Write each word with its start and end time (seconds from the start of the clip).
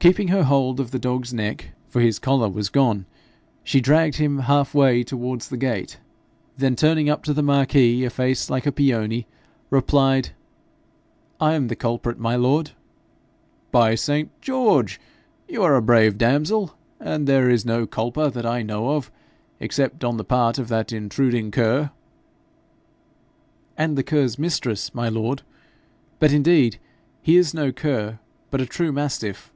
Keeping 0.00 0.28
her 0.28 0.44
hold 0.44 0.78
of 0.78 0.92
the 0.92 0.98
dog's 1.00 1.34
neck, 1.34 1.70
for 1.88 2.00
his 2.00 2.20
collar 2.20 2.48
was 2.48 2.68
gone, 2.68 3.04
she 3.64 3.80
dragged 3.80 4.14
him 4.14 4.38
half 4.38 4.72
way 4.72 5.02
towards 5.02 5.48
the 5.48 5.56
gate, 5.56 5.98
then 6.56 6.76
turning 6.76 7.10
up 7.10 7.24
to 7.24 7.34
the 7.34 7.42
marquis 7.42 8.04
a 8.04 8.08
face 8.10 8.48
like 8.48 8.64
a 8.64 8.70
peony, 8.70 9.26
replied 9.70 10.28
'I 11.40 11.54
am 11.54 11.66
the 11.66 11.74
culprit, 11.74 12.16
my 12.16 12.36
lord.' 12.36 12.70
'By 13.72 13.96
St. 13.96 14.30
George! 14.40 15.00
you 15.48 15.64
are 15.64 15.74
a 15.74 15.82
brave 15.82 16.16
damsel, 16.16 16.76
and 17.00 17.26
there 17.26 17.50
is 17.50 17.66
no 17.66 17.84
culpa 17.84 18.30
that 18.32 18.46
I 18.46 18.62
know 18.62 18.90
of, 18.90 19.10
except 19.58 20.04
on 20.04 20.16
the 20.16 20.22
part 20.24 20.58
of 20.60 20.68
that 20.68 20.92
intruding 20.92 21.50
cur.' 21.50 21.90
'And 23.76 23.98
the 23.98 24.04
cur's 24.04 24.38
mistress, 24.38 24.94
my 24.94 25.08
lord. 25.08 25.42
But, 26.20 26.30
indeed, 26.32 26.78
he 27.20 27.36
is 27.36 27.52
no 27.52 27.72
cur, 27.72 28.20
but 28.52 28.60
a 28.60 28.64
true 28.64 28.92
mastiff.' 28.92 29.52